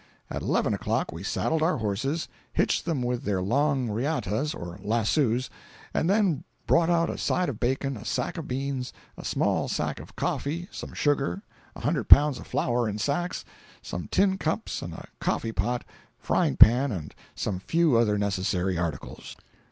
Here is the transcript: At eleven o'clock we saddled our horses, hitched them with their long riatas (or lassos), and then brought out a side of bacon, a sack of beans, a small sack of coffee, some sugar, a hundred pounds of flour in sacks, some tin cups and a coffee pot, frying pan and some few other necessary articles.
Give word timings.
At 0.31 0.41
eleven 0.41 0.73
o'clock 0.73 1.11
we 1.11 1.21
saddled 1.21 1.61
our 1.61 1.77
horses, 1.77 2.27
hitched 2.53 2.85
them 2.85 3.03
with 3.03 3.23
their 3.23 3.39
long 3.39 3.87
riatas 3.87 4.55
(or 4.55 4.79
lassos), 4.81 5.51
and 5.93 6.09
then 6.09 6.43
brought 6.65 6.89
out 6.89 7.07
a 7.11 7.19
side 7.19 7.49
of 7.49 7.59
bacon, 7.59 7.95
a 7.95 8.03
sack 8.03 8.39
of 8.39 8.47
beans, 8.47 8.93
a 9.15 9.23
small 9.23 9.67
sack 9.67 9.99
of 9.99 10.15
coffee, 10.15 10.67
some 10.71 10.95
sugar, 10.95 11.43
a 11.75 11.81
hundred 11.81 12.05
pounds 12.09 12.39
of 12.39 12.47
flour 12.47 12.89
in 12.89 12.97
sacks, 12.97 13.45
some 13.83 14.07
tin 14.07 14.39
cups 14.39 14.81
and 14.81 14.95
a 14.95 15.07
coffee 15.19 15.51
pot, 15.51 15.83
frying 16.17 16.57
pan 16.57 16.91
and 16.91 17.13
some 17.35 17.59
few 17.59 17.95
other 17.95 18.17
necessary 18.17 18.79
articles. 18.79 19.37